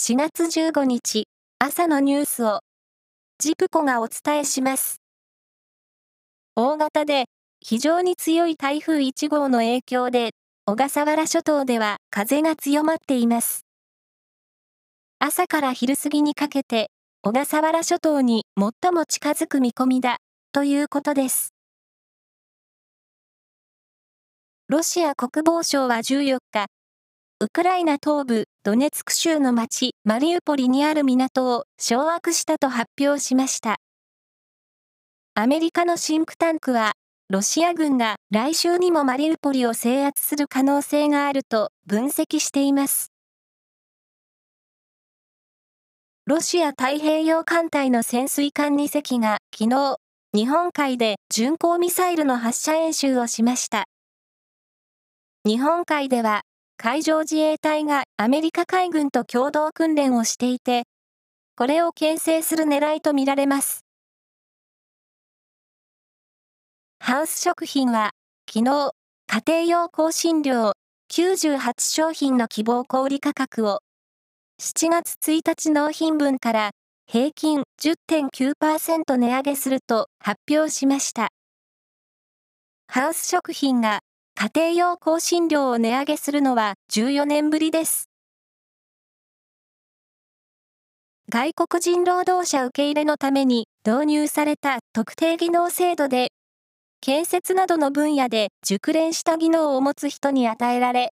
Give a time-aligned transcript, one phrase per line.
[0.00, 1.26] 4月15日
[1.58, 2.60] 朝のニュースを
[3.40, 5.00] ジプコがお伝えします。
[6.54, 7.24] 大型で
[7.58, 10.30] 非常に強い台風1号の影響で
[10.66, 13.66] 小笠原諸島では風が強まっています。
[15.18, 16.90] 朝から昼過ぎにかけて
[17.24, 20.18] 小笠原諸島に最も近づく見込みだ
[20.52, 21.54] ということです。
[24.68, 26.66] ロシア国防省は14日、
[27.40, 33.76] ウクライナ東部ドネツク州の町マリウポリにある港を掌握したと発表しました。
[35.34, 36.94] アメリカのシンクタンクは、
[37.28, 43.12] ロシア軍が来週にもマリウポリを制圧する可能性があると分析しています。
[46.26, 49.98] ロシア太平洋艦隊の潜水艦2隻が昨日、
[50.34, 53.84] 日本海で巡航ミサイルの発射演習をしました。
[55.44, 56.42] 日本海では、
[56.80, 60.84] 海上自衛隊がアメリカ海軍と共同訓練をしていて、
[61.56, 63.80] これを牽制する狙いとみられます。
[67.00, 68.12] ハウス食品は、
[68.48, 68.92] 昨日、
[69.26, 70.72] 家庭用香辛料
[71.10, 73.80] 98商品の希望小売価格を、
[74.62, 76.70] 7月1日納品分から
[77.08, 81.30] 平均10.9%値上げすると発表しました。
[82.86, 83.98] ハウス食品が
[84.40, 88.08] 家庭用香辛料を値上げするのは14年ぶりです。
[91.28, 96.28] 外国人労働者受け入れのために導入された特定技能制度で、
[97.00, 101.10] 建設などの分野で熟練した技能を持つ人に与えられ、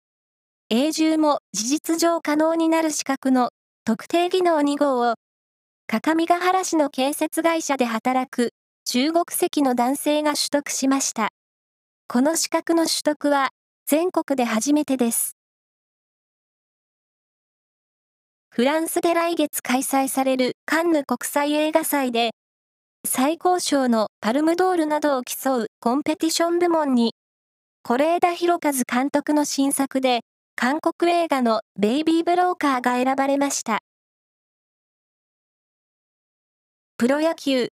[0.70, 3.50] 永住も事実上可能になる資格の
[3.86, 5.16] 特定技能2号を、
[5.88, 8.52] 各務原市の建設会社で働く
[8.86, 11.30] 中国籍の男性が取得しました。
[12.08, 13.50] この資格の取得は
[13.88, 15.36] 全国で初めてです。
[18.52, 22.32] フランスで来月開催されるカンヌ国際映画祭で、
[23.08, 27.16] 最高賞のパルムドールなどを競うコンペティション部門に、
[27.84, 30.22] 是枝裕和監督の新作で、
[30.56, 33.80] 韓国映画のベイビーブローカーが選ばれました。
[36.98, 37.70] プロ野球、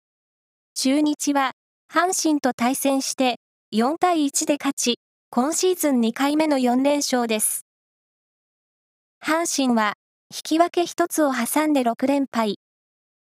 [0.75, 1.53] 中日は
[1.93, 3.37] 阪神と対戦して
[3.75, 4.99] 4対1で勝ち、
[5.31, 7.65] 今シーズン2回目の4連勝です。
[9.25, 9.95] 阪神は、
[10.31, 12.57] 引き分け1つを挟んで6連敗。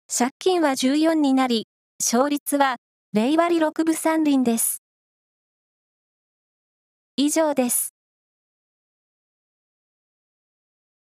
[0.07, 1.67] 借金は14になり、
[1.99, 2.77] 勝率は
[3.13, 4.85] 0割6分3厘です。
[7.17, 7.96] 以上です。